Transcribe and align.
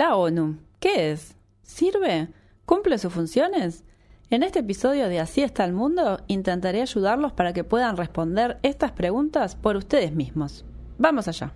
La 0.00 0.16
ONU, 0.16 0.56
¿qué 0.78 1.12
es? 1.12 1.36
¿Sirve? 1.62 2.28
¿Cumple 2.64 2.96
sus 2.96 3.12
funciones? 3.12 3.84
En 4.30 4.42
este 4.42 4.60
episodio 4.60 5.10
de 5.10 5.20
Así 5.20 5.42
está 5.42 5.62
el 5.66 5.74
mundo, 5.74 6.20
intentaré 6.26 6.80
ayudarlos 6.80 7.34
para 7.34 7.52
que 7.52 7.64
puedan 7.64 7.98
responder 7.98 8.58
estas 8.62 8.92
preguntas 8.92 9.56
por 9.56 9.76
ustedes 9.76 10.12
mismos. 10.12 10.64
Vamos 10.96 11.28
allá. 11.28 11.52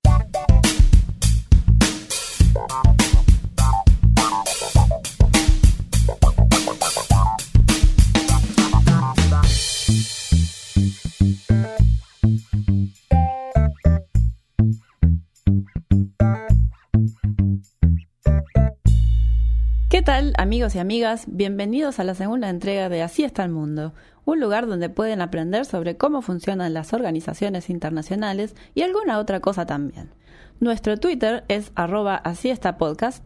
¿Qué 19.94 20.02
tal 20.02 20.34
amigos 20.38 20.74
y 20.74 20.80
amigas? 20.80 21.22
Bienvenidos 21.28 22.00
a 22.00 22.04
la 22.04 22.16
segunda 22.16 22.48
entrega 22.48 22.88
de 22.88 23.00
Así 23.00 23.22
está 23.22 23.44
el 23.44 23.52
mundo, 23.52 23.94
un 24.24 24.40
lugar 24.40 24.66
donde 24.66 24.88
pueden 24.88 25.20
aprender 25.20 25.66
sobre 25.66 25.96
cómo 25.96 26.20
funcionan 26.20 26.74
las 26.74 26.92
organizaciones 26.92 27.70
internacionales 27.70 28.56
y 28.74 28.82
alguna 28.82 29.20
otra 29.20 29.38
cosa 29.38 29.66
también. 29.66 30.10
Nuestro 30.58 30.96
Twitter 30.96 31.44
es 31.46 31.70
arroba 31.76 32.16
así 32.16 32.50
está 32.50 32.76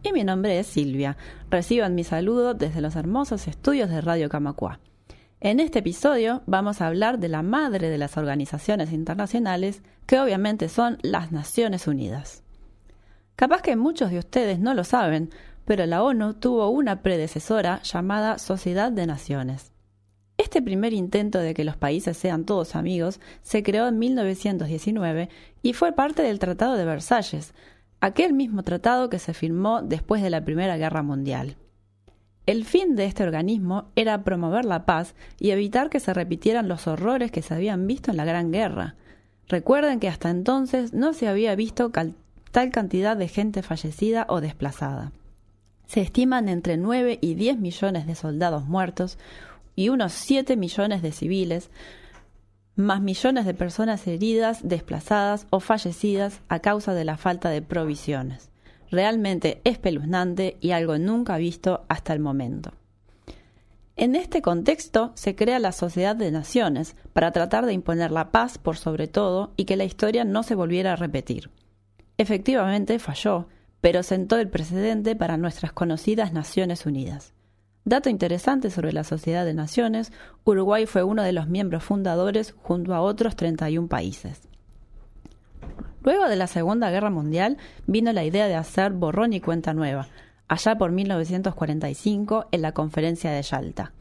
y 0.03 0.12
mi 0.12 0.25
nombre 0.25 0.59
es 0.59 0.67
Silvia. 0.67 1.17
Reciban 1.49 1.95
mi 1.95 2.05
saludo 2.05 2.53
desde 2.53 2.83
los 2.83 2.97
hermosos 2.97 3.48
estudios 3.48 3.89
de 3.89 4.03
Radio 4.03 4.29
Camacua. 4.29 4.79
En 5.41 5.61
este 5.61 5.79
episodio 5.79 6.43
vamos 6.45 6.83
a 6.83 6.89
hablar 6.89 7.19
de 7.19 7.29
la 7.29 7.41
madre 7.41 7.89
de 7.89 7.97
las 7.97 8.19
organizaciones 8.19 8.93
internacionales, 8.93 9.81
que 10.05 10.21
obviamente 10.21 10.69
son 10.69 10.98
las 11.01 11.33
Naciones 11.33 11.87
Unidas. 11.87 12.43
Capaz 13.39 13.62
que 13.62 13.77
muchos 13.77 14.11
de 14.11 14.19
ustedes 14.19 14.59
no 14.59 14.75
lo 14.75 14.83
saben, 14.83 15.31
pero 15.69 15.85
la 15.85 16.03
ONU 16.03 16.33
tuvo 16.33 16.71
una 16.71 17.03
predecesora 17.03 17.83
llamada 17.83 18.39
Sociedad 18.39 18.91
de 18.91 19.07
Naciones. 19.07 19.70
Este 20.39 20.62
primer 20.62 20.95
intento 20.95 21.41
de 21.41 21.53
que 21.53 21.62
los 21.62 21.77
países 21.77 22.17
sean 22.17 22.47
todos 22.47 22.75
amigos 22.75 23.20
se 23.42 23.62
creó 23.62 23.87
en 23.87 23.98
1919 23.98 25.29
y 25.61 25.75
fue 25.75 25.92
parte 25.92 26.23
del 26.23 26.39
Tratado 26.39 26.75
de 26.77 26.87
Versalles, 26.87 27.53
aquel 28.01 28.33
mismo 28.33 28.62
tratado 28.62 29.11
que 29.11 29.19
se 29.19 29.34
firmó 29.34 29.83
después 29.83 30.23
de 30.23 30.31
la 30.31 30.42
Primera 30.42 30.79
Guerra 30.79 31.03
Mundial. 31.03 31.59
El 32.47 32.64
fin 32.64 32.97
de 32.97 33.05
este 33.05 33.25
organismo 33.25 33.91
era 33.95 34.25
promover 34.25 34.64
la 34.64 34.87
paz 34.87 35.14
y 35.39 35.51
evitar 35.51 35.91
que 35.91 36.01
se 36.01 36.14
repitieran 36.14 36.67
los 36.69 36.87
horrores 36.87 37.31
que 37.31 37.42
se 37.42 37.53
habían 37.53 37.87
visto 37.87 38.11
en 38.11 38.17
la 38.17 38.25
Gran 38.25 38.53
Guerra. 38.53 38.95
Recuerden 39.48 40.01
que 40.01 40.09
hasta 40.09 40.31
entonces 40.31 40.95
no 40.95 41.12
se 41.12 41.29
había 41.29 41.55
visto 41.57 41.91
tal 41.91 42.70
cantidad 42.70 43.19
de 43.19 43.29
gente 43.29 43.62
fallecida 43.62 44.25
o 44.31 44.41
desplazada. 44.41 45.12
Se 45.89 46.03
estiman 46.03 46.50
entre 46.50 46.77
9 46.77 47.19
y 47.20 47.34
10 47.34 47.58
millones 47.58 48.06
de 48.06 48.14
soldados 48.14 48.67
muertos 48.67 49.19
y 49.75 49.89
unos 49.89 50.12
7 50.12 50.56
millones 50.56 51.00
de 51.00 51.12
civiles, 51.12 51.70
más 52.77 53.00
millones 53.00 53.47
de 53.47 53.55
personas 53.55 54.06
heridas, 54.06 54.61
desplazadas 54.62 55.47
o 55.48 55.61
fallecidas 55.61 56.42
a 56.48 56.61
causa 56.61 56.92
de 56.92 57.05
la 57.05 57.17
falta 57.17 57.48
de 57.48 57.62
provisiones. 57.62 58.50
Realmente 58.91 59.62
espeluznante 59.64 60.58
y 60.61 60.72
algo 60.72 60.98
nunca 60.98 61.39
visto 61.39 61.84
hasta 61.89 62.12
el 62.12 62.20
momento. 62.20 62.73
En 63.97 64.14
este 64.14 64.42
contexto 64.42 65.12
se 65.14 65.34
crea 65.34 65.58
la 65.58 65.73
Sociedad 65.73 66.14
de 66.14 66.30
Naciones 66.30 66.97
para 67.14 67.33
tratar 67.33 67.64
de 67.64 67.73
imponer 67.73 68.11
la 68.11 68.30
paz 68.30 68.58
por 68.58 68.77
sobre 68.77 69.08
todo 69.08 69.52
y 69.56 69.64
que 69.64 69.77
la 69.77 69.84
historia 69.84 70.25
no 70.25 70.42
se 70.42 70.55
volviera 70.55 70.92
a 70.92 70.97
repetir. 70.97 71.50
Efectivamente 72.19 72.98
falló, 72.98 73.48
pero 73.81 74.03
sentó 74.03 74.39
el 74.39 74.48
precedente 74.48 75.17
para 75.17 75.37
nuestras 75.37 75.73
conocidas 75.73 76.33
Naciones 76.33 76.87
Unidas. 76.87 77.33
Dato 77.85 78.11
interesante 78.11 78.70
sobre 78.70 78.93
la 78.93 79.05
Sociedad 79.05 79.45
de 79.45 79.55
Naciones, 79.55 80.12
Uruguay 80.45 80.87
fue 80.87 81.03
uno 81.05 81.23
de 81.23 81.33
los 81.33 81.48
miembros 81.48 81.85
fundadores 81.85 82.55
junto 82.62 82.95
a 82.95 83.01
otros 83.01 83.35
31 83.35 83.89
países. 83.89 84.48
Luego 86.02 86.29
de 86.29 86.36
la 86.36 86.47
Segunda 86.47 86.91
Guerra 86.91 87.11
Mundial 87.11 87.57
vino 87.86 88.13
la 88.13 88.25
idea 88.25 88.47
de 88.47 88.55
hacer 88.55 88.92
borrón 88.92 89.33
y 89.33 89.41
cuenta 89.41 89.75
nueva, 89.75 90.08
allá 90.48 90.77
por 90.77 90.92
1945 90.92 92.48
en 92.52 92.63
la 92.63 92.73
Conferencia 92.73 93.31
de 93.31 93.42
Yalta. 93.42 93.92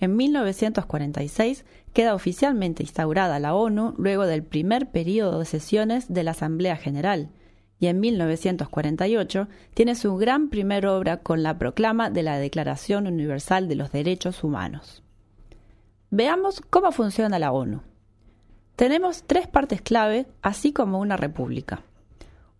En 0.00 0.16
1946 0.16 1.64
queda 1.92 2.14
oficialmente 2.14 2.82
instaurada 2.82 3.38
la 3.38 3.54
ONU 3.54 3.94
luego 3.98 4.26
del 4.26 4.42
primer 4.42 4.90
periodo 4.90 5.38
de 5.38 5.44
sesiones 5.44 6.12
de 6.12 6.24
la 6.24 6.32
Asamblea 6.32 6.76
General, 6.76 7.28
y 7.82 7.88
en 7.88 7.98
1948 7.98 9.48
tiene 9.74 9.96
su 9.96 10.16
gran 10.16 10.50
primera 10.50 10.92
obra 10.92 11.16
con 11.16 11.42
la 11.42 11.58
proclama 11.58 12.10
de 12.10 12.22
la 12.22 12.38
Declaración 12.38 13.08
Universal 13.08 13.66
de 13.66 13.74
los 13.74 13.90
Derechos 13.90 14.44
Humanos. 14.44 15.02
Veamos 16.08 16.60
cómo 16.60 16.92
funciona 16.92 17.40
la 17.40 17.50
ONU. 17.50 17.82
Tenemos 18.76 19.24
tres 19.24 19.48
partes 19.48 19.82
clave, 19.82 20.28
así 20.42 20.72
como 20.72 21.00
una 21.00 21.16
república. 21.16 21.82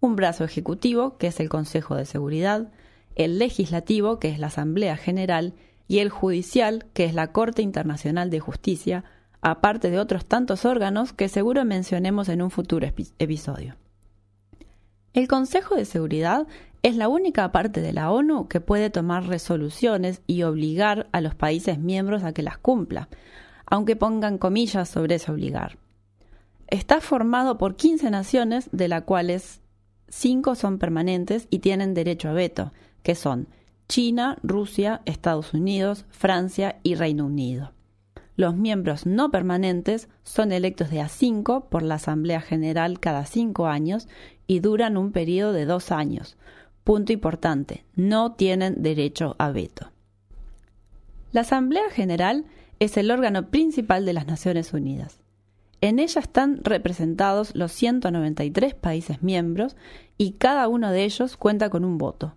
Un 0.01 0.17
brazo 0.17 0.43
ejecutivo, 0.43 1.17
que 1.19 1.29
es 1.29 1.39
el 1.39 1.49
Consejo 1.49 1.95
de 1.95 2.05
Seguridad, 2.05 2.73
el 3.15 3.39
legislativo, 3.39 4.19
que 4.19 4.29
es 4.29 4.41
la 4.41 4.49
Asamblea 4.49 4.97
General, 4.97 5.55
y 5.87 6.01
el 6.01 6.11
judicial, 6.11 6.87
que 6.95 7.05
es 7.05 7.15
la 7.15 7.31
Corte 7.31 7.63
Internacional 7.63 8.29
de 8.29 8.41
Justicia, 8.41 9.05
aparte 9.41 9.89
de 9.89 10.01
otros 10.01 10.27
tantos 10.27 10.65
órganos 10.65 11.13
que 11.13 11.29
seguro 11.29 11.65
mencionemos 11.65 12.29
en 12.29 12.43
un 12.43 12.51
futuro 12.51 12.89
episodio. 13.21 13.77
El 15.15 15.29
Consejo 15.29 15.75
de 15.75 15.85
Seguridad 15.85 16.47
es 16.83 16.97
la 16.97 17.09
única 17.09 17.53
parte 17.53 17.83
de 17.83 17.93
la 17.93 18.11
ONU 18.11 18.49
que 18.49 18.61
puede 18.63 18.89
tomar 18.89 19.27
resoluciones 19.27 20.23
y 20.27 20.43
obligar 20.43 21.09
a 21.13 21.21
los 21.21 21.35
países 21.35 21.79
miembros 21.79 22.25
a 22.25 22.33
que 22.33 22.43
las 22.43 22.57
cumpla, 22.57 23.11
aunque 23.67 23.95
pongan 23.95 24.39
comillas 24.39 24.89
sobre 24.89 25.17
ese 25.17 25.31
obligar. 25.31 25.77
Está 26.67 27.03
formado 27.03 27.59
por 27.59 27.77
15 27.77 28.11
naciones, 28.11 28.71
de 28.73 28.89
las 28.89 29.03
cuales 29.03 29.61
5 30.09 30.55
son 30.55 30.79
permanentes 30.79 31.47
y 31.51 31.59
tienen 31.59 31.93
derecho 31.93 32.31
a 32.31 32.33
veto, 32.33 32.73
que 33.03 33.15
son 33.15 33.49
China, 33.89 34.39
Rusia, 34.43 35.03
Estados 35.05 35.53
Unidos, 35.53 36.07
Francia 36.09 36.77
y 36.83 36.95
Reino 36.95 37.27
Unido. 37.27 37.73
Los 38.35 38.57
miembros 38.57 39.05
no 39.05 39.31
permanentes 39.31 40.09
son 40.23 40.53
electos 40.53 40.89
de 40.89 41.03
a 41.03 41.09
5 41.09 41.69
por 41.69 41.83
la 41.83 41.97
Asamblea 41.97 42.41
General 42.41 42.99
cada 42.99 43.27
cinco 43.27 43.67
años 43.67 44.09
y 44.53 44.61
duran 44.61 44.99
un 44.99 45.13
periodo 45.13 45.55
de 45.55 45.65
dos 45.65 45.91
años. 45.91 46.37
Punto 46.85 47.11
importante, 47.11 47.87
no 47.97 48.35
tienen 48.35 48.83
derecho 48.83 49.35
a 49.39 49.51
veto. 49.51 49.91
La 51.31 51.41
Asamblea 51.41 51.89
General 51.89 52.45
es 52.79 52.99
el 52.99 53.11
órgano 53.11 53.49
principal 53.49 54.05
de 54.05 54.13
las 54.13 54.27
Naciones 54.27 54.75
Unidas. 54.75 55.21
En 55.81 55.99
ella 55.99 56.21
están 56.21 56.63
representados 56.63 57.55
los 57.55 57.73
193 57.73 58.75
países 58.75 59.23
miembros 59.23 59.75
y 60.19 60.33
cada 60.33 60.69
uno 60.69 60.91
de 60.91 61.05
ellos 61.05 61.39
cuenta 61.39 61.71
con 61.71 61.87
un 61.87 61.97
voto. 61.97 62.35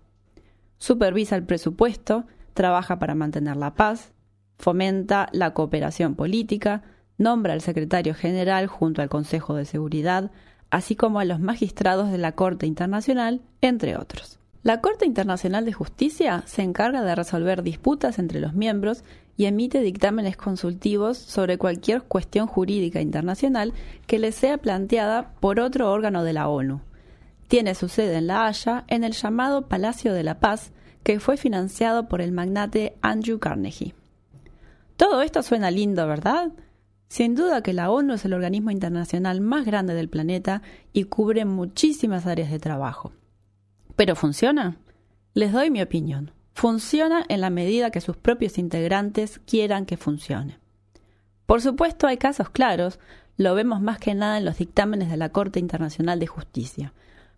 Supervisa 0.77 1.35
el 1.35 1.43
presupuesto, 1.43 2.27
trabaja 2.53 2.97
para 2.97 3.13
mantener 3.13 3.57
la 3.57 3.75
paz, 3.75 4.13
fomenta 4.57 5.27
la 5.33 5.53
cooperación 5.53 6.15
política, 6.15 6.81
nombra 7.17 7.51
al 7.51 7.59
secretario 7.59 8.15
general 8.15 8.67
junto 8.67 9.01
al 9.01 9.09
Consejo 9.09 9.55
de 9.55 9.65
Seguridad, 9.65 10.31
así 10.75 10.97
como 10.97 11.21
a 11.21 11.25
los 11.25 11.39
magistrados 11.39 12.11
de 12.11 12.17
la 12.17 12.33
Corte 12.33 12.65
Internacional, 12.65 13.39
entre 13.61 13.95
otros. 13.95 14.39
La 14.61 14.81
Corte 14.81 15.05
Internacional 15.05 15.63
de 15.63 15.71
Justicia 15.71 16.43
se 16.47 16.63
encarga 16.63 17.01
de 17.01 17.15
resolver 17.15 17.63
disputas 17.63 18.19
entre 18.19 18.41
los 18.41 18.55
miembros 18.55 19.05
y 19.37 19.45
emite 19.45 19.79
dictámenes 19.79 20.35
consultivos 20.35 21.17
sobre 21.17 21.57
cualquier 21.57 22.01
cuestión 22.01 22.47
jurídica 22.47 22.99
internacional 22.99 23.71
que 24.05 24.19
le 24.19 24.33
sea 24.33 24.57
planteada 24.57 25.31
por 25.39 25.61
otro 25.61 25.89
órgano 25.89 26.25
de 26.25 26.33
la 26.33 26.49
ONU. 26.49 26.81
Tiene 27.47 27.73
su 27.73 27.87
sede 27.87 28.17
en 28.17 28.27
La 28.27 28.45
Haya, 28.45 28.83
en 28.89 29.05
el 29.05 29.13
llamado 29.13 29.69
Palacio 29.69 30.11
de 30.11 30.23
la 30.23 30.41
Paz, 30.41 30.73
que 31.03 31.21
fue 31.21 31.37
financiado 31.37 32.09
por 32.09 32.19
el 32.19 32.33
magnate 32.33 32.97
Andrew 33.01 33.39
Carnegie. 33.39 33.95
Todo 34.97 35.21
esto 35.21 35.41
suena 35.41 35.71
lindo, 35.71 36.05
¿verdad? 36.05 36.51
Sin 37.07 37.35
duda 37.35 37.61
que 37.61 37.73
la 37.73 37.91
ONU 37.91 38.13
es 38.13 38.25
el 38.25 38.33
organismo 38.33 38.71
internacional 38.71 39.41
más 39.41 39.65
grande 39.65 39.93
del 39.93 40.09
planeta 40.09 40.61
y 40.91 41.05
cubre 41.05 41.45
muchísimas 41.45 42.25
áreas 42.25 42.51
de 42.51 42.59
trabajo. 42.59 43.13
¿Pero 43.95 44.15
funciona? 44.15 44.77
Les 45.33 45.51
doy 45.51 45.69
mi 45.69 45.81
opinión. 45.81 46.31
Funciona 46.53 47.23
en 47.27 47.41
la 47.41 47.49
medida 47.49 47.91
que 47.91 48.01
sus 48.01 48.17
propios 48.17 48.57
integrantes 48.57 49.39
quieran 49.45 49.85
que 49.85 49.97
funcione. 49.97 50.59
Por 51.45 51.61
supuesto 51.61 52.07
hay 52.07 52.17
casos 52.17 52.49
claros, 52.49 52.99
lo 53.37 53.53
vemos 53.53 53.81
más 53.81 53.99
que 53.99 54.15
nada 54.15 54.37
en 54.37 54.45
los 54.45 54.57
dictámenes 54.57 55.09
de 55.09 55.17
la 55.17 55.29
Corte 55.29 55.59
Internacional 55.59 56.19
de 56.19 56.27
Justicia, 56.27 56.93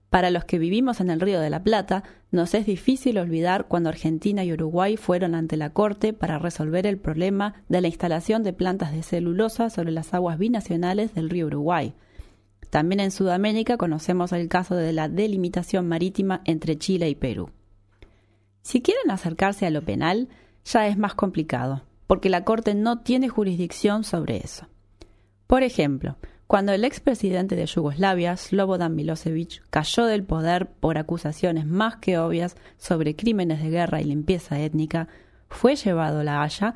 para 0.09 0.31
los 0.31 0.45
que 0.45 0.57
vivimos 0.57 1.01
en 1.01 1.09
el 1.09 1.19
Río 1.19 1.39
de 1.39 1.50
la 1.50 1.63
Plata, 1.63 2.04
nos 2.31 2.54
es 2.54 2.65
difícil 2.65 3.18
olvidar 3.18 3.68
cuando 3.68 3.89
Argentina 3.89 4.44
y 4.44 4.54
Uruguay 4.54 4.95
fueron 4.95 5.36
ante 5.36 5.57
la 5.57 5.71
Corte 5.71 6.13
para 6.13 6.39
resolver 6.39 6.88
el 6.88 6.98
problema 6.98 7.56
de 7.68 7.81
la 7.81 7.88
instalación 7.88 8.44
de 8.44 8.54
plantas 8.54 8.94
de 8.94 9.04
celulosa 9.04 9.69
sobre 9.69 9.92
las 9.92 10.13
aguas 10.13 10.38
binacionales 10.38 11.13
del 11.13 11.30
río 11.30 11.48
Uruguay. 11.48 11.94
También 12.69 13.00
en 13.00 13.12
Sudamérica 13.12 13.77
conocemos 13.77 14.31
el 14.31 14.48
caso 14.48 14.75
de 14.75 14.94
la 14.94 15.09
delimitación 15.09 15.88
marítima 15.88 16.42
entre 16.45 16.77
Chile 16.77 17.09
y 17.09 17.15
Perú. 17.15 17.50
Si 18.62 18.81
quieren 18.81 19.12
acercarse 19.12 19.65
a 19.65 19.69
lo 19.69 19.81
penal, 19.81 20.30
ya 20.65 20.88
es 20.88 20.98
más 20.98 21.15
complicado, 21.15 21.83
porque 22.07 22.30
la 22.30 22.44
Corte 22.44 22.75
no 22.75 23.00
tiene 23.00 23.30
jurisdicción 23.30 24.04
sobre 24.04 24.38
eso. 24.38 24.68
Por 25.48 25.63
ejemplo, 25.63 26.18
cuando 26.47 26.71
el 26.71 26.85
expresidente 26.85 27.57
de 27.57 27.65
Yugoslavia, 27.65 28.38
Slobodan 28.38 28.95
Milosevic, 28.95 29.61
cayó 29.69 30.05
del 30.05 30.23
poder 30.23 30.67
por 30.67 30.97
acusaciones 30.97 31.65
más 31.65 31.97
que 31.97 32.17
obvias 32.17 32.55
sobre 32.77 33.17
crímenes 33.17 33.61
de 33.61 33.69
guerra 33.69 33.99
y 33.99 34.05
limpieza 34.05 34.57
étnica, 34.59 35.09
fue 35.49 35.75
llevado 35.75 36.21
a 36.21 36.23
La 36.23 36.41
Haya, 36.41 36.73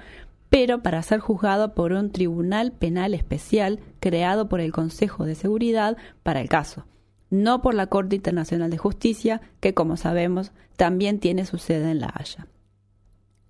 pero 0.50 0.84
para 0.84 1.02
ser 1.02 1.22
juzgado 1.22 1.74
por 1.74 1.94
un 1.94 2.12
tribunal 2.12 2.74
penal 2.74 3.14
especial 3.14 3.80
creado 4.02 4.50
por 4.50 4.60
el 4.60 4.74
Consejo 4.74 5.26
de 5.26 5.36
Seguridad 5.36 5.96
para 6.24 6.42
el 6.42 6.50
caso, 6.50 6.86
no 7.30 7.62
por 7.62 7.74
la 7.74 7.88
Corte 7.88 8.18
Internacional 8.18 8.70
de 8.70 8.78
Justicia, 8.78 9.42
que 9.62 9.74
como 9.74 9.96
sabemos 9.96 10.52
también 10.76 11.20
tiene 11.20 11.46
su 11.46 11.58
sede 11.58 11.92
en 11.92 12.02
La 12.02 12.14
Haya. 12.14 12.48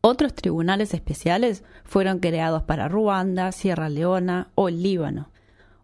Otros 0.02 0.36
tribunales 0.36 0.94
especiales 0.94 1.64
fueron 1.84 2.20
creados 2.20 2.62
para 2.64 2.88
Ruanda, 2.88 3.52
Sierra 3.52 3.90
Leona 3.90 4.50
o 4.54 4.70
Líbano. 4.70 5.32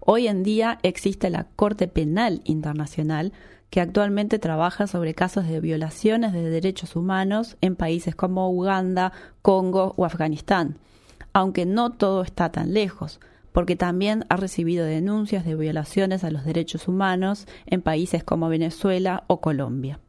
Hoy 0.09 0.29
en 0.29 0.41
día 0.41 0.79
existe 0.83 1.29
la 1.29 1.47
Corte 1.57 1.89
Penal 1.89 2.39
Internacional 2.45 3.33
que 3.69 3.81
actualmente 3.81 4.39
trabaja 4.39 4.87
sobre 4.87 5.13
casos 5.13 5.49
de 5.49 5.59
violaciones 5.59 6.31
de 6.31 6.49
derechos 6.49 6.95
humanos 6.95 7.57
en 7.59 7.75
países 7.75 8.15
como 8.15 8.49
Uganda, 8.49 9.11
Congo 9.41 9.95
o 9.97 10.05
Afganistán, 10.05 10.77
aunque 11.33 11.65
no 11.65 11.91
todo 11.91 12.21
está 12.21 12.53
tan 12.53 12.73
lejos, 12.73 13.19
porque 13.51 13.75
también 13.75 14.23
ha 14.29 14.37
recibido 14.37 14.85
denuncias 14.85 15.43
de 15.43 15.55
violaciones 15.55 16.23
a 16.23 16.31
los 16.31 16.45
derechos 16.45 16.87
humanos 16.87 17.45
en 17.65 17.81
países 17.81 18.23
como 18.23 18.47
Venezuela 18.47 19.25
o 19.27 19.41
Colombia. 19.41 19.99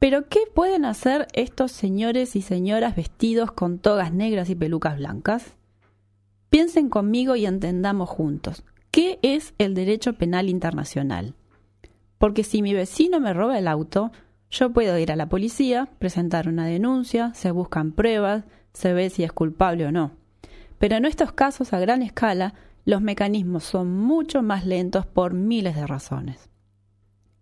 Pero 0.00 0.28
¿qué 0.28 0.40
pueden 0.52 0.84
hacer 0.84 1.28
estos 1.32 1.70
señores 1.70 2.34
y 2.34 2.42
señoras 2.42 2.96
vestidos 2.96 3.52
con 3.52 3.78
togas 3.78 4.12
negras 4.12 4.50
y 4.50 4.56
pelucas 4.56 4.96
blancas? 4.96 5.54
Piensen 6.54 6.88
conmigo 6.88 7.34
y 7.34 7.46
entendamos 7.46 8.08
juntos. 8.08 8.62
¿Qué 8.92 9.18
es 9.22 9.54
el 9.58 9.74
derecho 9.74 10.12
penal 10.12 10.48
internacional? 10.48 11.34
Porque 12.16 12.44
si 12.44 12.62
mi 12.62 12.72
vecino 12.72 13.18
me 13.18 13.34
roba 13.34 13.58
el 13.58 13.66
auto, 13.66 14.12
yo 14.52 14.72
puedo 14.72 14.96
ir 14.96 15.10
a 15.10 15.16
la 15.16 15.28
policía, 15.28 15.88
presentar 15.98 16.48
una 16.48 16.64
denuncia, 16.64 17.34
se 17.34 17.50
buscan 17.50 17.90
pruebas, 17.90 18.44
se 18.72 18.92
ve 18.92 19.10
si 19.10 19.24
es 19.24 19.32
culpable 19.32 19.86
o 19.86 19.90
no. 19.90 20.12
Pero 20.78 20.94
en 20.94 21.06
estos 21.06 21.32
casos 21.32 21.72
a 21.72 21.80
gran 21.80 22.02
escala, 22.02 22.54
los 22.84 23.02
mecanismos 23.02 23.64
son 23.64 23.92
mucho 23.92 24.40
más 24.44 24.64
lentos 24.64 25.06
por 25.06 25.34
miles 25.34 25.74
de 25.74 25.88
razones. 25.88 26.50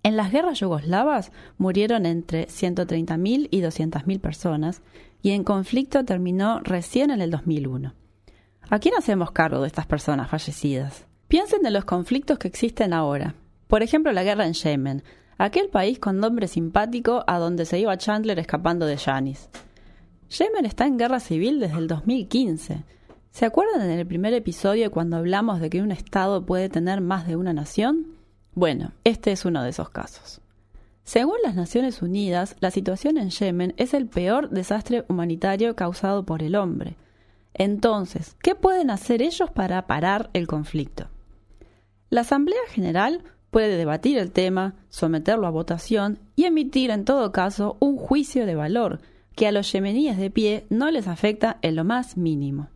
En 0.02 0.16
las 0.16 0.32
guerras 0.32 0.58
yugoslavas 0.58 1.32
murieron 1.58 2.06
entre 2.06 2.46
130.000 2.46 3.48
y 3.50 3.60
200.000 3.60 4.20
personas 4.20 4.80
y 5.20 5.32
el 5.32 5.44
conflicto 5.44 6.02
terminó 6.02 6.60
recién 6.60 7.10
en 7.10 7.20
el 7.20 7.30
2001. 7.30 7.92
¿A 8.72 8.78
quién 8.78 8.94
hacemos 8.96 9.32
cargo 9.32 9.60
de 9.60 9.66
estas 9.66 9.84
personas 9.84 10.30
fallecidas? 10.30 11.04
Piensen 11.28 11.66
en 11.66 11.74
los 11.74 11.84
conflictos 11.84 12.38
que 12.38 12.48
existen 12.48 12.94
ahora. 12.94 13.34
Por 13.66 13.82
ejemplo, 13.82 14.12
la 14.12 14.22
guerra 14.24 14.46
en 14.46 14.54
Yemen, 14.54 15.02
aquel 15.36 15.68
país 15.68 15.98
con 15.98 16.16
nombre 16.16 16.48
simpático 16.48 17.22
a 17.26 17.38
donde 17.38 17.66
se 17.66 17.78
iba 17.78 17.98
Chandler 17.98 18.38
escapando 18.38 18.86
de 18.86 18.96
Yanis. 18.96 19.50
Yemen 20.30 20.64
está 20.64 20.86
en 20.86 20.96
guerra 20.96 21.20
civil 21.20 21.60
desde 21.60 21.76
el 21.76 21.86
2015. 21.86 22.82
¿Se 23.30 23.44
acuerdan 23.44 23.82
en 23.82 23.90
el 23.90 24.06
primer 24.06 24.32
episodio 24.32 24.90
cuando 24.90 25.18
hablamos 25.18 25.60
de 25.60 25.68
que 25.68 25.82
un 25.82 25.92
Estado 25.92 26.46
puede 26.46 26.70
tener 26.70 27.02
más 27.02 27.26
de 27.26 27.36
una 27.36 27.52
nación? 27.52 28.06
Bueno, 28.54 28.92
este 29.04 29.32
es 29.32 29.44
uno 29.44 29.62
de 29.62 29.68
esos 29.68 29.90
casos. 29.90 30.40
Según 31.04 31.36
las 31.44 31.54
Naciones 31.54 32.00
Unidas, 32.00 32.56
la 32.60 32.70
situación 32.70 33.18
en 33.18 33.28
Yemen 33.28 33.74
es 33.76 33.92
el 33.92 34.06
peor 34.06 34.48
desastre 34.48 35.04
humanitario 35.10 35.76
causado 35.76 36.24
por 36.24 36.42
el 36.42 36.56
hombre. 36.56 36.96
Entonces, 37.54 38.36
¿qué 38.42 38.54
pueden 38.54 38.90
hacer 38.90 39.22
ellos 39.22 39.50
para 39.50 39.86
parar 39.86 40.30
el 40.32 40.46
conflicto? 40.46 41.08
La 42.10 42.22
Asamblea 42.22 42.60
General 42.68 43.22
puede 43.50 43.76
debatir 43.76 44.18
el 44.18 44.32
tema, 44.32 44.74
someterlo 44.88 45.46
a 45.46 45.50
votación 45.50 46.18
y 46.36 46.44
emitir 46.44 46.90
en 46.90 47.04
todo 47.04 47.32
caso 47.32 47.76
un 47.80 47.96
juicio 47.96 48.46
de 48.46 48.54
valor 48.54 49.00
que 49.36 49.46
a 49.46 49.52
los 49.52 49.70
yemeníes 49.72 50.16
de 50.18 50.30
pie 50.30 50.66
no 50.70 50.90
les 50.90 51.08
afecta 51.08 51.58
en 51.62 51.76
lo 51.76 51.84
más 51.84 52.16
mínimo. 52.16 52.68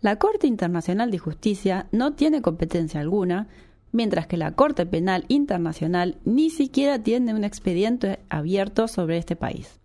La 0.00 0.16
Corte 0.16 0.48
Internacional 0.48 1.10
de 1.10 1.18
Justicia 1.18 1.86
no 1.92 2.14
tiene 2.14 2.42
competencia 2.42 3.00
alguna 3.00 3.46
mientras 3.92 4.26
que 4.26 4.36
la 4.36 4.52
Corte 4.52 4.86
Penal 4.86 5.24
Internacional 5.28 6.18
ni 6.24 6.50
siquiera 6.50 7.00
tiene 7.00 7.34
un 7.34 7.44
expediente 7.44 8.18
abierto 8.28 8.88
sobre 8.88 9.18
este 9.18 9.36
país. 9.36 9.81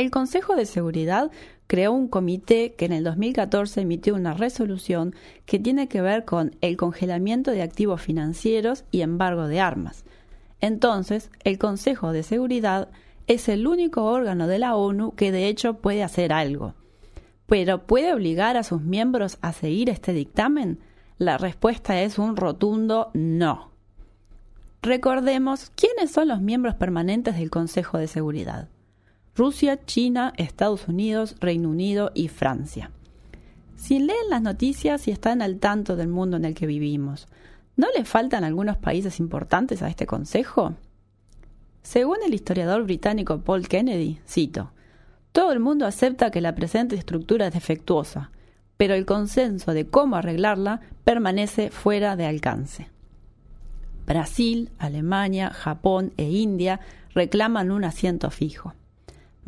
El 0.00 0.10
Consejo 0.10 0.56
de 0.56 0.64
Seguridad 0.64 1.30
creó 1.66 1.92
un 1.92 2.08
comité 2.08 2.72
que 2.72 2.86
en 2.86 2.92
el 2.92 3.04
2014 3.04 3.82
emitió 3.82 4.14
una 4.14 4.32
resolución 4.32 5.14
que 5.44 5.58
tiene 5.58 5.88
que 5.88 6.00
ver 6.00 6.24
con 6.24 6.56
el 6.62 6.78
congelamiento 6.78 7.50
de 7.50 7.60
activos 7.60 8.00
financieros 8.00 8.84
y 8.90 9.02
embargo 9.02 9.46
de 9.46 9.60
armas. 9.60 10.06
Entonces, 10.62 11.30
el 11.44 11.58
Consejo 11.58 12.12
de 12.12 12.22
Seguridad 12.22 12.88
es 13.26 13.50
el 13.50 13.66
único 13.66 14.04
órgano 14.04 14.46
de 14.46 14.58
la 14.58 14.74
ONU 14.74 15.14
que 15.14 15.32
de 15.32 15.48
hecho 15.48 15.74
puede 15.74 16.02
hacer 16.02 16.32
algo. 16.32 16.72
Pero 17.44 17.86
¿puede 17.86 18.14
obligar 18.14 18.56
a 18.56 18.62
sus 18.62 18.80
miembros 18.80 19.36
a 19.42 19.52
seguir 19.52 19.90
este 19.90 20.14
dictamen? 20.14 20.78
La 21.18 21.36
respuesta 21.36 22.00
es 22.00 22.18
un 22.18 22.36
rotundo 22.36 23.10
no. 23.12 23.70
Recordemos 24.80 25.70
quiénes 25.76 26.10
son 26.10 26.28
los 26.28 26.40
miembros 26.40 26.74
permanentes 26.76 27.36
del 27.36 27.50
Consejo 27.50 27.98
de 27.98 28.08
Seguridad. 28.08 28.70
Rusia, 29.34 29.84
China, 29.84 30.32
Estados 30.36 30.88
Unidos, 30.88 31.36
Reino 31.40 31.70
Unido 31.70 32.10
y 32.14 32.28
Francia. 32.28 32.90
Si 33.76 33.98
leen 33.98 34.28
las 34.28 34.42
noticias 34.42 35.08
y 35.08 35.10
están 35.10 35.40
al 35.40 35.58
tanto 35.58 35.96
del 35.96 36.08
mundo 36.08 36.36
en 36.36 36.44
el 36.44 36.54
que 36.54 36.66
vivimos, 36.66 37.28
¿no 37.76 37.86
le 37.96 38.04
faltan 38.04 38.44
algunos 38.44 38.76
países 38.76 39.20
importantes 39.20 39.82
a 39.82 39.88
este 39.88 40.06
Consejo? 40.06 40.74
Según 41.82 42.18
el 42.26 42.34
historiador 42.34 42.84
británico 42.84 43.40
Paul 43.40 43.68
Kennedy, 43.68 44.20
cito, 44.28 44.72
todo 45.32 45.52
el 45.52 45.60
mundo 45.60 45.86
acepta 45.86 46.30
que 46.30 46.40
la 46.40 46.54
presente 46.54 46.96
estructura 46.96 47.46
es 47.46 47.54
defectuosa, 47.54 48.30
pero 48.76 48.94
el 48.94 49.06
consenso 49.06 49.72
de 49.72 49.86
cómo 49.86 50.16
arreglarla 50.16 50.80
permanece 51.04 51.70
fuera 51.70 52.16
de 52.16 52.26
alcance. 52.26 52.88
Brasil, 54.06 54.70
Alemania, 54.78 55.50
Japón 55.50 56.12
e 56.16 56.30
India 56.30 56.80
reclaman 57.14 57.70
un 57.70 57.84
asiento 57.84 58.30
fijo. 58.30 58.74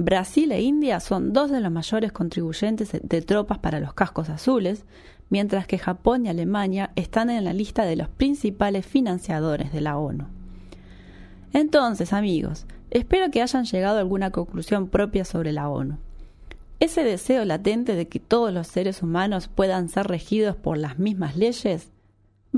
Brasil 0.04 0.50
e 0.52 0.60
India 0.60 0.98
son 1.00 1.32
dos 1.32 1.50
de 1.50 1.60
los 1.60 1.70
mayores 1.70 2.12
contribuyentes 2.12 2.90
de 3.02 3.22
tropas 3.22 3.58
para 3.58 3.78
los 3.78 3.94
cascos 3.94 4.28
azules, 4.28 4.84
mientras 5.30 5.66
que 5.66 5.78
Japón 5.78 6.26
y 6.26 6.28
Alemania 6.28 6.90
están 6.96 7.30
en 7.30 7.44
la 7.44 7.52
lista 7.52 7.84
de 7.84 7.96
los 7.96 8.08
principales 8.08 8.84
financiadores 8.84 9.72
de 9.72 9.80
la 9.80 9.96
ONU. 9.98 10.26
Entonces, 11.52 12.12
amigos, 12.12 12.66
espero 12.90 13.30
que 13.30 13.42
hayan 13.42 13.64
llegado 13.64 13.98
a 13.98 14.00
alguna 14.00 14.30
conclusión 14.30 14.88
propia 14.88 15.24
sobre 15.24 15.52
la 15.52 15.68
ONU. 15.68 15.98
Ese 16.80 17.04
deseo 17.04 17.44
latente 17.44 17.94
de 17.94 18.08
que 18.08 18.18
todos 18.18 18.52
los 18.52 18.66
seres 18.66 19.02
humanos 19.02 19.46
puedan 19.46 19.88
ser 19.88 20.08
regidos 20.08 20.56
por 20.56 20.78
las 20.78 20.98
mismas 20.98 21.36
leyes 21.36 21.92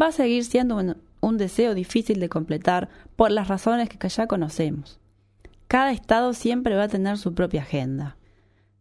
va 0.01 0.07
a 0.07 0.13
seguir 0.13 0.45
siendo 0.45 0.77
un, 1.21 1.37
deseo 1.37 1.75
difícil 1.75 2.21
de 2.21 2.31
completar 2.31 2.89
por 3.17 3.31
las 3.31 3.49
razones 3.49 3.91
que 3.91 4.09
ya 4.09 4.27
conocemos. 4.27 4.99
Cada 5.69 5.93
Estado 5.93 6.35
siempre 6.35 6.77
va 6.77 6.85
a 6.85 6.89
tener 6.89 7.19
su 7.19 7.35
propia 7.35 7.63
agenda. 7.63 8.17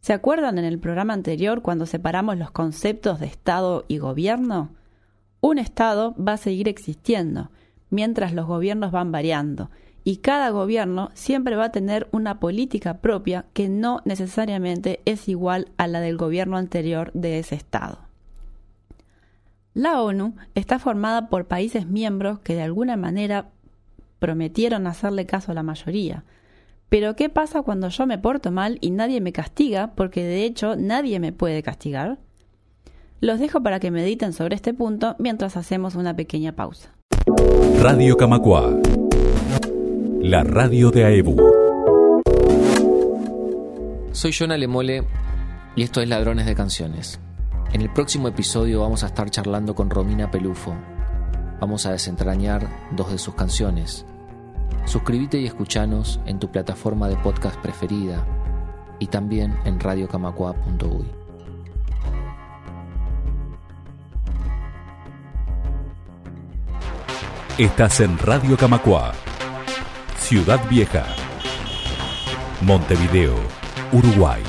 ¿Se 0.02 0.14
acuerdan 0.14 0.58
en 0.58 0.66
el 0.66 0.80
programa 0.80 1.14
anterior 1.14 1.62
cuando 1.62 1.86
separamos 1.86 2.38
los 2.38 2.52
conceptos 2.52 3.20
de 3.20 3.26
Estado 3.26 3.86
y 3.88 4.00
gobierno? 4.00 4.72
Un 5.40 5.58
Estado 5.58 6.14
va 6.16 6.34
a 6.34 6.38
seguir 6.38 6.68
existiendo, 6.68 7.52
mientras 7.90 8.34
los 8.34 8.46
gobiernos 8.46 8.92
van 8.92 9.12
variando, 9.12 9.70
y 10.04 10.18
cada 10.18 10.50
gobierno 10.50 11.10
siempre 11.14 11.56
va 11.56 11.66
a 11.66 11.72
tener 11.72 12.10
una 12.12 12.40
política 12.40 12.98
propia 12.98 13.46
que 13.54 13.70
no 13.70 14.02
necesariamente 14.04 15.00
es 15.06 15.30
igual 15.30 15.70
a 15.78 15.88
la 15.88 16.02
del 16.02 16.18
gobierno 16.18 16.58
anterior 16.58 17.12
de 17.14 17.40
ese 17.40 17.56
Estado. 17.56 18.00
La 19.74 20.02
ONU 20.02 20.36
está 20.54 20.78
formada 20.78 21.30
por 21.30 21.48
países 21.48 21.88
miembros 21.88 22.40
que 22.40 22.54
de 22.54 22.62
alguna 22.62 22.96
manera 22.96 23.50
prometieron 24.20 24.86
hacerle 24.86 25.26
caso 25.26 25.52
a 25.52 25.56
la 25.56 25.64
mayoría. 25.64 26.24
Pero 26.94 27.16
¿qué 27.16 27.28
pasa 27.28 27.64
cuando 27.64 27.90
yo 27.90 28.06
me 28.06 28.20
porto 28.20 28.52
mal 28.52 28.78
y 28.80 28.92
nadie 28.92 29.20
me 29.20 29.34
castiga 29.34 29.96
porque 29.96 30.24
de 30.24 30.46
hecho 30.46 30.76
nadie 30.76 31.20
me 31.20 31.32
puede 31.32 31.64
castigar? 31.64 32.20
Los 33.20 33.40
dejo 33.40 33.64
para 33.64 33.80
que 33.80 33.90
mediten 33.90 34.32
sobre 34.32 34.54
este 34.54 34.76
punto 34.76 35.16
mientras 35.18 35.58
hacemos 35.58 35.96
una 35.96 36.16
pequeña 36.16 36.52
pausa. 36.52 36.94
Radio 37.82 38.16
Camacua 38.16 38.80
la 40.22 40.44
radio 40.44 40.92
de 40.92 41.06
AEBU. 41.06 41.36
Soy 44.12 44.32
Jonah 44.32 44.58
Lemole 44.58 45.04
y 45.76 45.82
esto 45.82 46.00
es 46.00 46.08
Ladrones 46.08 46.46
de 46.46 46.54
Canciones. 46.54 47.20
En 47.74 47.82
el 47.82 47.92
próximo 47.92 48.28
episodio 48.28 48.82
vamos 48.82 49.04
a 49.04 49.08
estar 49.08 49.32
charlando 49.32 49.74
con 49.74 49.90
Romina 49.90 50.30
Pelufo. 50.30 50.76
Vamos 51.60 51.88
a 51.88 51.92
desentrañar 51.92 52.70
dos 52.92 53.12
de 53.12 53.18
sus 53.18 53.34
canciones. 53.34 54.06
Suscríbete 54.86 55.40
y 55.40 55.46
escuchanos 55.46 56.20
en 56.26 56.40
tu 56.40 56.52
plataforma 56.52 57.08
de 57.08 57.16
podcast 57.18 57.58
preferida 57.62 58.26
y 59.00 59.08
también 59.08 59.58
en 59.66 59.80
radiocamacua.uy. 59.80 61.24
Estás 67.58 68.00
en 68.00 68.18
Radio 68.18 68.58
Camacua, 68.58 69.14
Ciudad 70.18 70.60
Vieja, 70.70 71.06
Montevideo, 72.62 73.36
Uruguay. 73.92 74.42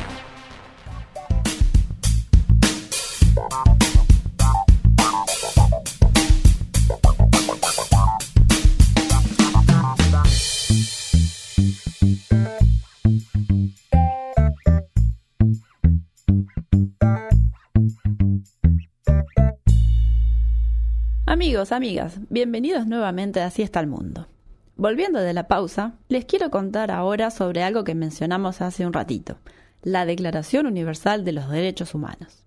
Amigos, 21.44 21.72
amigas, 21.72 22.20
bienvenidos 22.30 22.86
nuevamente 22.86 23.42
a 23.42 23.46
Así 23.48 23.60
está 23.60 23.78
el 23.78 23.86
mundo. 23.86 24.28
Volviendo 24.76 25.18
de 25.18 25.34
la 25.34 25.46
pausa, 25.46 25.92
les 26.08 26.24
quiero 26.24 26.50
contar 26.50 26.90
ahora 26.90 27.30
sobre 27.30 27.62
algo 27.62 27.84
que 27.84 27.94
mencionamos 27.94 28.62
hace 28.62 28.86
un 28.86 28.94
ratito, 28.94 29.36
la 29.82 30.06
Declaración 30.06 30.64
Universal 30.64 31.22
de 31.22 31.32
los 31.32 31.50
Derechos 31.50 31.94
Humanos. 31.94 32.46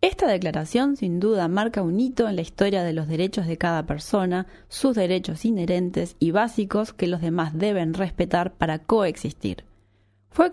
Esta 0.00 0.26
declaración 0.26 0.96
sin 0.96 1.20
duda 1.20 1.48
marca 1.48 1.82
un 1.82 2.00
hito 2.00 2.26
en 2.26 2.36
la 2.36 2.40
historia 2.40 2.82
de 2.82 2.94
los 2.94 3.08
derechos 3.08 3.46
de 3.46 3.58
cada 3.58 3.84
persona, 3.84 4.46
sus 4.68 4.96
derechos 4.96 5.44
inherentes 5.44 6.16
y 6.18 6.30
básicos 6.30 6.94
que 6.94 7.08
los 7.08 7.20
demás 7.20 7.52
deben 7.52 7.92
respetar 7.92 8.54
para 8.54 8.78
coexistir. 8.78 9.64
Fue, 10.30 10.50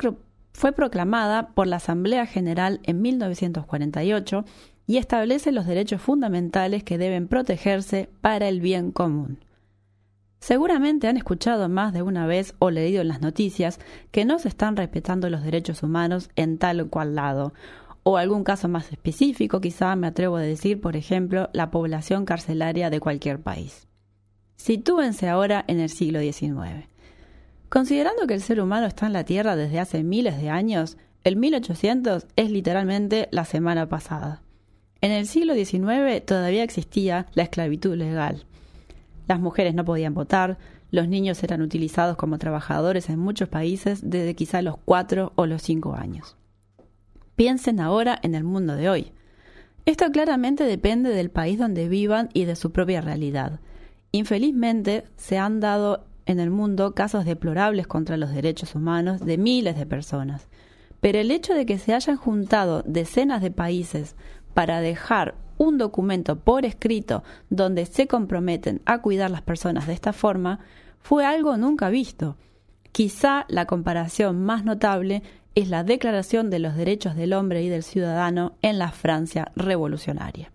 fue 0.52 0.74
proclamada 0.74 1.52
por 1.52 1.68
la 1.68 1.78
Asamblea 1.78 2.26
General 2.26 2.82
en 2.84 3.02
1948 3.02 4.44
y 4.88 4.98
establece 4.98 5.52
los 5.52 5.66
derechos 5.66 6.02
fundamentales 6.02 6.84
que 6.84 6.98
deben 6.98 7.28
protegerse 7.28 8.10
para 8.22 8.48
el 8.48 8.62
bien 8.62 8.92
común. 8.92 9.40
Seguramente 10.40 11.08
han 11.08 11.18
escuchado 11.18 11.70
más 11.70 11.94
de 11.94 12.02
una 12.02 12.26
vez 12.26 12.56
o 12.58 12.72
leído 12.72 13.02
en 13.02 13.08
las 13.08 13.22
noticias 13.22 13.80
que 14.10 14.26
no 14.26 14.40
se 14.40 14.48
están 14.48 14.76
respetando 14.76 15.30
los 15.30 15.44
derechos 15.44 15.84
humanos 15.84 16.30
en 16.36 16.58
tal 16.58 16.82
o 16.82 16.90
cual 16.90 17.14
lado, 17.14 17.54
o 18.04 18.18
algún 18.18 18.44
caso 18.44 18.68
más 18.68 18.92
específico, 18.92 19.62
quizá 19.62 19.96
me 19.96 20.08
atrevo 20.08 20.38
a 20.38 20.42
decir, 20.42 20.82
por 20.82 20.96
ejemplo, 20.96 21.50
la 21.54 21.70
población 21.70 22.26
carcelaria 22.26 22.90
de 22.90 23.00
cualquier 23.00 23.40
país. 23.40 23.88
Sitúense 24.56 25.30
ahora 25.30 25.64
en 25.68 25.80
el 25.80 25.90
siglo 25.90 26.20
XIX. 26.20 26.88
Considerando 27.70 28.28
que 28.28 28.34
el 28.34 28.42
ser 28.42 28.60
humano 28.60 28.88
está 28.88 29.06
en 29.06 29.14
la 29.14 29.24
Tierra 29.24 29.56
desde 29.56 29.80
hace 29.80 30.04
miles 30.04 30.42
de 30.42 30.50
años, 30.50 30.98
el 31.24 31.36
1800 31.36 32.26
es 32.36 32.52
literalmente 32.52 33.28
la 33.32 33.46
semana 33.46 33.88
pasada. 33.88 34.42
En 35.02 35.12
el 35.12 35.26
siglo 35.26 35.56
XIX 35.56 36.24
todavía 36.24 36.64
existía 36.64 37.26
la 37.34 37.44
esclavitud 37.44 37.96
legal. 37.96 38.46
Las 39.28 39.40
mujeres 39.40 39.74
no 39.74 39.84
podían 39.84 40.14
votar, 40.14 40.60
los 40.92 41.08
niños 41.08 41.44
eran 41.44 41.62
utilizados 41.62 42.18
como 42.18 42.38
trabajadores 42.38 43.10
en 43.10 43.18
muchos 43.18 43.50
países 43.50 44.02
desde 44.04 44.36
quizá 44.36 44.62
los 44.62 44.78
cuatro 44.78 45.34
o 45.36 45.48
los 45.48 45.64
cinco 45.64 45.96
años. 45.96 46.38
Piensen 47.36 47.80
ahora 47.80 48.20
en 48.22 48.36
el 48.36 48.44
mundo 48.44 48.76
de 48.76 48.90
hoy. 48.90 49.12
Esto 49.86 50.12
claramente 50.12 50.66
depende 50.66 51.10
del 51.10 51.32
país 51.32 51.58
donde 51.58 51.88
vivan 51.88 52.30
y 52.34 52.46
de 52.46 52.56
su 52.56 52.72
propia 52.72 53.02
realidad. 53.02 53.60
Infelizmente, 54.12 55.06
se 55.16 55.40
han 55.40 55.60
dado 55.60 56.06
en 56.28 56.40
el 56.40 56.52
mundo 56.52 56.94
casos 56.94 57.26
deplorables 57.26 57.88
contra 57.88 58.18
los 58.18 58.32
derechos 58.32 58.76
humanos 58.76 59.26
de 59.26 59.40
miles 59.40 59.76
de 59.78 59.88
personas. 59.88 60.48
Pero 61.00 61.18
el 61.18 61.32
hecho 61.32 61.56
de 61.56 61.66
que 61.66 61.80
se 61.80 61.96
hayan 61.96 62.18
juntado 62.18 62.84
decenas 62.86 63.42
de 63.42 63.50
países 63.50 64.16
para 64.54 64.82
dejar 64.82 65.36
un 65.58 65.78
documento 65.78 66.40
por 66.40 66.66
escrito 66.66 67.24
donde 67.50 67.86
se 67.86 68.08
comprometen 68.08 68.82
a 68.86 69.02
cuidar 69.02 69.30
las 69.30 69.42
personas 69.42 69.88
de 69.88 69.94
esta 69.94 70.14
forma 70.14 70.60
fue 71.00 71.26
algo 71.26 71.56
nunca 71.58 71.90
visto. 71.90 72.38
Quizá 72.92 73.46
la 73.48 73.66
comparación 73.66 74.44
más 74.44 74.66
notable 74.66 75.24
es 75.56 75.70
la 75.70 75.84
Declaración 75.84 76.50
de 76.50 76.60
los 76.60 76.76
Derechos 76.76 77.16
del 77.16 77.34
Hombre 77.34 77.62
y 77.64 77.70
del 77.70 77.84
Ciudadano 77.84 78.54
en 78.62 78.80
la 78.80 78.92
Francia 78.92 79.52
revolucionaria. 79.56 80.52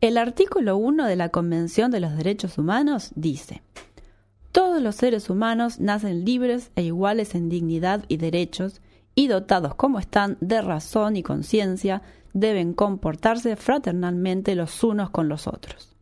El 0.00 0.18
artículo 0.18 0.76
1 0.76 1.06
de 1.06 1.16
la 1.16 1.30
Convención 1.30 1.90
de 1.90 2.00
los 2.00 2.16
Derechos 2.16 2.58
Humanos 2.58 3.12
dice, 3.14 3.62
Todos 4.52 4.82
los 4.82 4.96
seres 4.96 5.30
humanos 5.30 5.80
nacen 5.80 6.24
libres 6.24 6.70
e 6.76 6.82
iguales 6.82 7.34
en 7.34 7.48
dignidad 7.48 8.04
y 8.08 8.18
derechos, 8.18 8.82
y 9.14 9.28
dotados 9.28 9.74
como 9.74 9.98
están 9.98 10.36
de 10.40 10.60
razón 10.60 11.16
y 11.16 11.22
conciencia, 11.22 12.02
deben 12.36 12.74
comportarse 12.74 13.56
fraternalmente 13.56 14.54
los 14.54 14.84
unos 14.84 15.08
con 15.08 15.28
los 15.28 15.46
otros. 15.46 15.96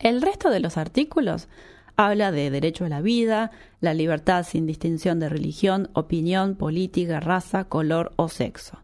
El 0.00 0.22
resto 0.22 0.50
de 0.50 0.58
los 0.58 0.76
artículos 0.76 1.48
habla 1.94 2.32
de 2.32 2.50
derecho 2.50 2.84
a 2.84 2.88
la 2.88 3.00
vida, 3.00 3.52
la 3.80 3.94
libertad 3.94 4.44
sin 4.44 4.66
distinción 4.66 5.20
de 5.20 5.28
religión, 5.28 5.88
opinión, 5.92 6.56
política, 6.56 7.20
raza, 7.20 7.64
color 7.64 8.12
o 8.16 8.28
sexo. 8.28 8.80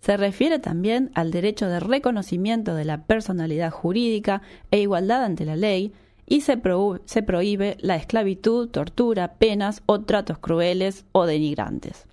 Se 0.00 0.16
refiere 0.16 0.58
también 0.58 1.12
al 1.14 1.30
derecho 1.30 1.68
de 1.68 1.78
reconocimiento 1.78 2.74
de 2.74 2.84
la 2.84 3.04
personalidad 3.04 3.70
jurídica 3.70 4.42
e 4.72 4.80
igualdad 4.80 5.24
ante 5.24 5.44
la 5.44 5.56
ley, 5.56 5.92
y 6.26 6.40
se, 6.40 6.60
se 7.04 7.22
prohíbe 7.22 7.76
la 7.80 7.96
esclavitud, 7.96 8.68
tortura, 8.70 9.34
penas 9.34 9.82
o 9.86 10.00
tratos 10.00 10.38
crueles 10.38 11.04
o 11.12 11.26
denigrantes. 11.26 12.06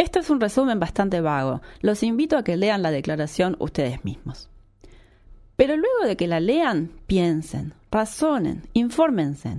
Esto 0.00 0.18
es 0.18 0.30
un 0.30 0.40
resumen 0.40 0.80
bastante 0.80 1.20
vago. 1.20 1.60
Los 1.82 2.02
invito 2.02 2.38
a 2.38 2.42
que 2.42 2.56
lean 2.56 2.80
la 2.80 2.90
declaración 2.90 3.56
ustedes 3.58 4.02
mismos. 4.02 4.48
Pero 5.56 5.76
luego 5.76 6.06
de 6.06 6.16
que 6.16 6.26
la 6.26 6.40
lean, 6.40 6.90
piensen, 7.06 7.74
razonen, 7.90 8.62
infórmense. 8.72 9.58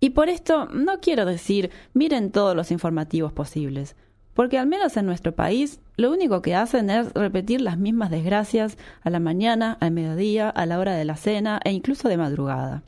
Y 0.00 0.10
por 0.10 0.30
esto 0.30 0.70
no 0.72 1.00
quiero 1.00 1.26
decir 1.26 1.70
miren 1.92 2.32
todos 2.32 2.56
los 2.56 2.70
informativos 2.70 3.34
posibles, 3.34 3.94
porque 4.32 4.56
al 4.56 4.68
menos 4.68 4.96
en 4.96 5.04
nuestro 5.04 5.34
país 5.34 5.80
lo 5.98 6.10
único 6.10 6.40
que 6.40 6.54
hacen 6.54 6.88
es 6.88 7.12
repetir 7.12 7.60
las 7.60 7.76
mismas 7.76 8.10
desgracias 8.10 8.78
a 9.02 9.10
la 9.10 9.20
mañana, 9.20 9.76
al 9.80 9.90
mediodía, 9.90 10.48
a 10.48 10.64
la 10.64 10.78
hora 10.78 10.94
de 10.94 11.04
la 11.04 11.16
cena 11.16 11.60
e 11.62 11.72
incluso 11.72 12.08
de 12.08 12.16
madrugada. 12.16 12.84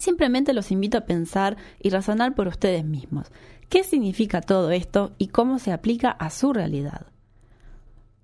Simplemente 0.00 0.54
los 0.54 0.70
invito 0.70 0.96
a 0.96 1.02
pensar 1.02 1.58
y 1.78 1.90
razonar 1.90 2.34
por 2.34 2.48
ustedes 2.48 2.86
mismos. 2.86 3.30
¿Qué 3.68 3.84
significa 3.84 4.40
todo 4.40 4.70
esto 4.70 5.12
y 5.18 5.28
cómo 5.28 5.58
se 5.58 5.72
aplica 5.72 6.10
a 6.10 6.30
su 6.30 6.54
realidad? 6.54 7.08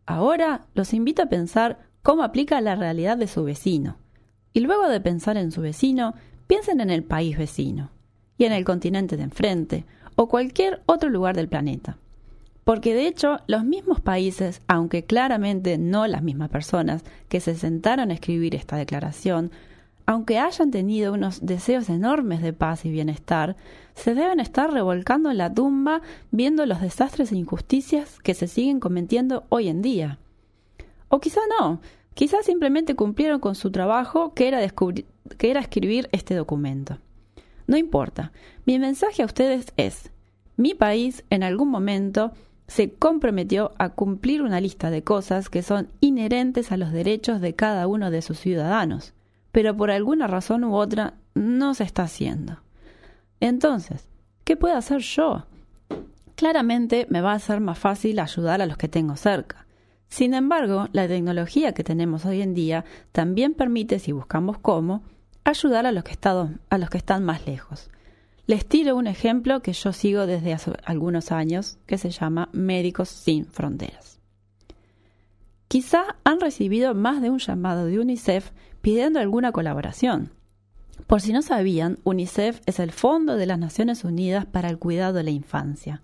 Ahora 0.06 0.62
los 0.72 0.94
invito 0.94 1.22
a 1.22 1.28
pensar 1.28 1.78
cómo 2.02 2.22
aplica 2.22 2.62
la 2.62 2.76
realidad 2.76 3.18
de 3.18 3.26
su 3.26 3.44
vecino. 3.44 3.98
Y 4.54 4.60
luego 4.60 4.88
de 4.88 5.02
pensar 5.02 5.36
en 5.36 5.52
su 5.52 5.60
vecino, 5.60 6.14
piensen 6.46 6.80
en 6.80 6.88
el 6.88 7.04
país 7.04 7.36
vecino, 7.36 7.90
y 8.38 8.46
en 8.46 8.52
el 8.52 8.64
continente 8.64 9.18
de 9.18 9.24
enfrente, 9.24 9.84
o 10.14 10.30
cualquier 10.30 10.82
otro 10.86 11.10
lugar 11.10 11.36
del 11.36 11.48
planeta. 11.48 11.98
Porque 12.64 12.94
de 12.94 13.06
hecho, 13.06 13.40
los 13.48 13.64
mismos 13.64 14.00
países, 14.00 14.62
aunque 14.66 15.04
claramente 15.04 15.76
no 15.76 16.06
las 16.06 16.22
mismas 16.22 16.48
personas 16.48 17.04
que 17.28 17.40
se 17.40 17.54
sentaron 17.54 18.10
a 18.10 18.14
escribir 18.14 18.54
esta 18.54 18.76
declaración, 18.76 19.50
aunque 20.06 20.38
hayan 20.38 20.70
tenido 20.70 21.12
unos 21.12 21.44
deseos 21.44 21.88
enormes 21.88 22.40
de 22.40 22.52
paz 22.52 22.84
y 22.84 22.90
bienestar, 22.90 23.56
se 23.94 24.14
deben 24.14 24.38
estar 24.38 24.72
revolcando 24.72 25.32
en 25.32 25.38
la 25.38 25.52
tumba 25.52 26.00
viendo 26.30 26.64
los 26.64 26.80
desastres 26.80 27.32
e 27.32 27.36
injusticias 27.36 28.20
que 28.20 28.34
se 28.34 28.46
siguen 28.46 28.78
cometiendo 28.78 29.44
hoy 29.48 29.68
en 29.68 29.82
día. 29.82 30.18
O 31.08 31.18
quizá 31.18 31.40
no, 31.58 31.80
quizá 32.14 32.42
simplemente 32.44 32.94
cumplieron 32.94 33.40
con 33.40 33.56
su 33.56 33.72
trabajo 33.72 34.32
que 34.32 34.46
era, 34.46 34.62
escribir 34.62 36.08
este 36.12 36.36
documento. 36.36 36.98
No 37.66 37.76
importa, 37.76 38.30
mi 38.64 38.78
mensaje 38.78 39.22
a 39.22 39.26
ustedes 39.26 39.72
es, 39.76 40.12
mi 40.56 40.74
país 40.74 41.24
en 41.30 41.42
algún 41.42 41.68
momento 41.68 42.30
se 42.68 42.92
comprometió 42.92 43.72
a 43.78 43.90
cumplir 43.90 44.42
una 44.42 44.60
lista 44.60 44.90
de 44.90 45.02
cosas 45.02 45.50
que 45.50 45.62
son 45.62 45.88
inherentes 46.00 46.70
a 46.70 46.76
los 46.76 46.92
derechos 46.92 47.40
de 47.40 47.54
cada 47.54 47.88
uno 47.88 48.12
de 48.12 48.22
sus 48.22 48.38
ciudadanos 48.38 49.15
pero 49.56 49.74
por 49.74 49.90
alguna 49.90 50.26
razón 50.26 50.64
u 50.64 50.74
otra 50.76 51.14
no 51.34 51.72
se 51.72 51.84
está 51.84 52.02
haciendo. 52.02 52.60
Entonces, 53.40 54.06
¿qué 54.44 54.54
puedo 54.54 54.76
hacer 54.76 55.00
yo? 55.00 55.46
Claramente 56.34 57.06
me 57.08 57.22
va 57.22 57.32
a 57.32 57.38
ser 57.38 57.60
más 57.60 57.78
fácil 57.78 58.18
ayudar 58.18 58.60
a 58.60 58.66
los 58.66 58.76
que 58.76 58.88
tengo 58.88 59.16
cerca. 59.16 59.66
Sin 60.10 60.34
embargo, 60.34 60.88
la 60.92 61.08
tecnología 61.08 61.72
que 61.72 61.84
tenemos 61.84 62.26
hoy 62.26 62.42
en 62.42 62.52
día 62.52 62.84
también 63.12 63.54
permite, 63.54 63.98
si 63.98 64.12
buscamos 64.12 64.58
cómo, 64.58 65.04
ayudar 65.42 65.86
a 65.86 65.92
los 65.92 66.04
que, 66.04 66.18
a 66.68 66.76
los 66.76 66.90
que 66.90 66.98
están 66.98 67.24
más 67.24 67.46
lejos. 67.46 67.88
Les 68.46 68.66
tiro 68.66 68.94
un 68.94 69.06
ejemplo 69.06 69.62
que 69.62 69.72
yo 69.72 69.94
sigo 69.94 70.26
desde 70.26 70.52
hace 70.52 70.72
algunos 70.84 71.32
años, 71.32 71.78
que 71.86 71.96
se 71.96 72.10
llama 72.10 72.50
Médicos 72.52 73.08
Sin 73.08 73.46
Fronteras. 73.46 74.20
Quizá 75.68 76.16
han 76.24 76.40
recibido 76.40 76.94
más 76.94 77.22
de 77.22 77.30
un 77.30 77.38
llamado 77.38 77.86
de 77.86 77.98
UNICEF 77.98 78.50
pidiendo 78.86 79.18
alguna 79.18 79.50
colaboración. 79.50 80.30
Por 81.08 81.20
si 81.20 81.32
no 81.32 81.42
sabían, 81.42 81.98
UNICEF 82.04 82.60
es 82.66 82.78
el 82.78 82.92
Fondo 82.92 83.34
de 83.34 83.44
las 83.44 83.58
Naciones 83.58 84.04
Unidas 84.04 84.46
para 84.46 84.68
el 84.68 84.78
Cuidado 84.78 85.14
de 85.14 85.24
la 85.24 85.32
Infancia. 85.32 86.02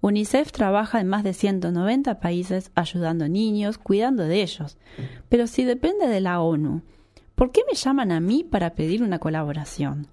UNICEF 0.00 0.50
trabaja 0.50 1.02
en 1.02 1.06
más 1.06 1.22
de 1.22 1.34
190 1.34 2.20
países 2.20 2.70
ayudando 2.74 3.28
niños, 3.28 3.76
cuidando 3.76 4.22
de 4.22 4.40
ellos. 4.40 4.78
Pero 5.28 5.46
si 5.46 5.64
depende 5.64 6.06
de 6.06 6.22
la 6.22 6.40
ONU, 6.40 6.80
¿por 7.34 7.52
qué 7.52 7.60
me 7.70 7.76
llaman 7.76 8.10
a 8.10 8.20
mí 8.20 8.42
para 8.42 8.74
pedir 8.74 9.02
una 9.02 9.18
colaboración? 9.18 10.06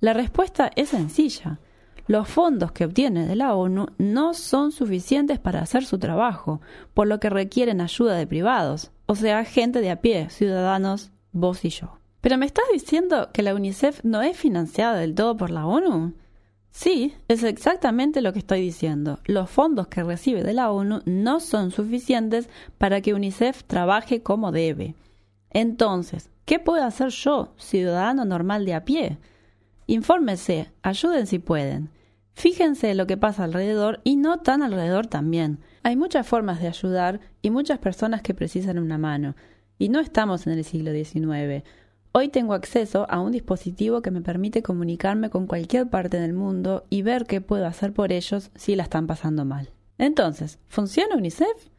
La 0.00 0.12
respuesta 0.12 0.70
es 0.76 0.90
sencilla. 0.90 1.60
Los 2.06 2.28
fondos 2.28 2.72
que 2.72 2.84
obtiene 2.84 3.26
de 3.26 3.36
la 3.36 3.54
ONU 3.54 3.86
no 3.96 4.34
son 4.34 4.70
suficientes 4.70 5.38
para 5.38 5.62
hacer 5.62 5.86
su 5.86 5.98
trabajo, 5.98 6.60
por 6.92 7.06
lo 7.06 7.20
que 7.20 7.30
requieren 7.30 7.80
ayuda 7.80 8.16
de 8.16 8.26
privados, 8.26 8.90
o 9.06 9.14
sea, 9.14 9.46
gente 9.46 9.80
de 9.80 9.90
a 9.90 10.02
pie, 10.02 10.28
ciudadanos, 10.28 11.10
vos 11.34 11.64
y 11.66 11.68
yo. 11.68 11.98
¿Pero 12.22 12.38
me 12.38 12.46
estás 12.46 12.64
diciendo 12.72 13.28
que 13.34 13.42
la 13.42 13.54
UNICEF 13.54 14.02
no 14.02 14.22
es 14.22 14.34
financiada 14.34 14.96
del 14.96 15.14
todo 15.14 15.36
por 15.36 15.50
la 15.50 15.66
ONU? 15.66 16.14
Sí, 16.70 17.14
es 17.28 17.42
exactamente 17.42 18.22
lo 18.22 18.32
que 18.32 18.38
estoy 18.38 18.62
diciendo. 18.62 19.20
Los 19.26 19.50
fondos 19.50 19.88
que 19.88 20.02
recibe 20.02 20.42
de 20.42 20.54
la 20.54 20.70
ONU 20.70 21.02
no 21.04 21.40
son 21.40 21.70
suficientes 21.70 22.48
para 22.78 23.02
que 23.02 23.12
UNICEF 23.12 23.64
trabaje 23.64 24.22
como 24.22 24.52
debe. 24.52 24.94
Entonces, 25.50 26.30
¿qué 26.46 26.58
puedo 26.58 26.82
hacer 26.82 27.10
yo, 27.10 27.52
ciudadano 27.58 28.24
normal 28.24 28.64
de 28.64 28.74
a 28.74 28.84
pie? 28.84 29.18
Infórmese, 29.86 30.72
ayuden 30.82 31.26
si 31.26 31.38
pueden. 31.38 31.90
Fíjense 32.32 32.94
lo 32.94 33.06
que 33.06 33.16
pasa 33.16 33.44
alrededor 33.44 34.00
y 34.02 34.16
no 34.16 34.40
tan 34.40 34.62
alrededor 34.62 35.06
también. 35.06 35.60
Hay 35.82 35.94
muchas 35.94 36.26
formas 36.26 36.60
de 36.60 36.68
ayudar 36.68 37.20
y 37.42 37.50
muchas 37.50 37.78
personas 37.78 38.22
que 38.22 38.34
precisan 38.34 38.78
una 38.78 38.98
mano. 38.98 39.36
Y 39.78 39.88
no 39.88 40.00
estamos 40.00 40.46
en 40.46 40.54
el 40.54 40.64
siglo 40.64 40.92
XIX. 40.92 41.64
Hoy 42.12 42.28
tengo 42.28 42.54
acceso 42.54 43.06
a 43.10 43.20
un 43.20 43.32
dispositivo 43.32 44.00
que 44.00 44.12
me 44.12 44.20
permite 44.20 44.62
comunicarme 44.62 45.30
con 45.30 45.46
cualquier 45.48 45.88
parte 45.88 46.20
del 46.20 46.32
mundo 46.32 46.84
y 46.88 47.02
ver 47.02 47.24
qué 47.24 47.40
puedo 47.40 47.66
hacer 47.66 47.92
por 47.92 48.12
ellos 48.12 48.50
si 48.54 48.76
la 48.76 48.84
están 48.84 49.08
pasando 49.08 49.44
mal. 49.44 49.70
Entonces, 49.98 50.60
¿funciona 50.68 51.16
UNICEF? 51.16 51.70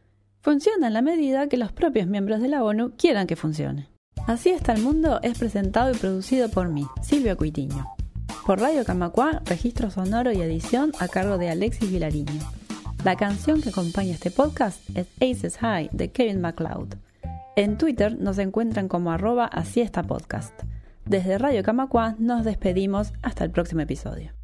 Funciona 0.42 0.88
en 0.88 0.92
la 0.92 1.02
medida 1.02 1.48
que 1.48 1.56
los 1.56 1.72
propios 1.72 2.06
miembros 2.06 2.42
de 2.42 2.48
la 2.48 2.62
ONU 2.62 2.92
quieran 2.96 3.26
que 3.26 3.34
funcione. 3.34 3.88
Así 4.26 4.50
está 4.50 4.74
el 4.74 4.82
mundo 4.82 5.20
es 5.22 5.38
presentado 5.38 5.92
y 5.92 5.96
producido 5.96 6.50
por 6.50 6.68
mí, 6.68 6.86
Silvia 7.02 7.34
Cuitiño. 7.36 7.86
Por 8.44 8.60
Radio 8.60 8.84
Camacuá, 8.84 9.42
registro 9.46 9.90
sonoro 9.90 10.32
y 10.32 10.40
edición 10.42 10.92
a 11.00 11.08
cargo 11.08 11.38
de 11.38 11.48
Alexis 11.48 11.90
Vilariño. 11.90 12.42
La 13.04 13.16
canción 13.16 13.62
que 13.62 13.70
acompaña 13.70 14.12
este 14.12 14.30
podcast 14.30 14.80
es 14.94 15.06
Aces 15.20 15.56
High 15.58 15.90
de 15.92 16.10
Kevin 16.10 16.40
MacLeod. 16.40 17.05
En 17.58 17.78
Twitter 17.78 18.18
nos 18.20 18.36
encuentran 18.36 18.86
como 18.86 19.10
arroba 19.10 19.46
así 19.46 19.80
podcast. 20.02 20.52
Desde 21.06 21.38
Radio 21.38 21.62
Camacua 21.62 22.14
nos 22.18 22.44
despedimos 22.44 23.14
hasta 23.22 23.44
el 23.44 23.50
próximo 23.50 23.80
episodio. 23.80 24.35